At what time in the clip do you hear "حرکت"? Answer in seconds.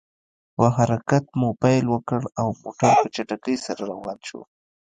0.77-1.25